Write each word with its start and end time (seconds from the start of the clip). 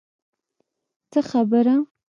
څه 1.11 1.19
خبره. 1.29 1.75